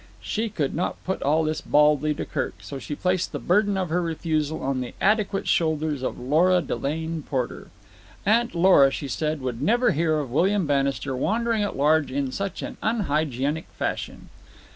[0.19, 3.89] She could not put all this baldly to Kirk, so she placed the burden of
[3.89, 7.67] her refusal on the adequate shoulders of Lora Delane Porter.
[8.25, 12.63] Aunt Lora, she said, would never hear of William Bannister wandering at large in such
[12.63, 14.29] an unhygienic fashion.